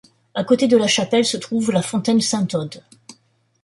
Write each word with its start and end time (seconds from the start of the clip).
A 0.33 0.43
côté 0.43 0.67
de 0.67 0.77
la 0.77 0.87
chapelle 0.87 1.25
se 1.25 1.37
trouve 1.37 1.69
la 1.69 1.83
‘Fontaine 1.83 2.21
Sainte-Ode’. 2.21 2.81